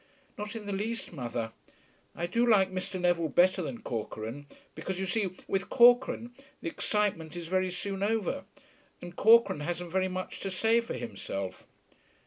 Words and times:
"Not 0.35 0.55
in 0.55 0.65
the 0.65 0.73
least, 0.73 1.13
mother. 1.13 1.51
I 2.15 2.25
do 2.25 2.43
like 2.43 2.71
Mr. 2.71 2.99
Neville 2.99 3.29
better 3.29 3.61
than 3.61 3.83
Corcoran, 3.83 4.47
because 4.73 4.99
you 4.99 5.05
see 5.05 5.35
with 5.47 5.69
Corcoran 5.69 6.35
the 6.59 6.69
excitement 6.69 7.35
is 7.35 7.45
very 7.45 7.69
soon 7.69 8.01
over. 8.01 8.45
And 8.99 9.15
Corcoran 9.15 9.59
hasn't 9.59 9.91
very 9.91 10.07
much 10.07 10.39
to 10.39 10.49
say 10.49 10.81
for 10.81 10.95
himself." 10.95 11.67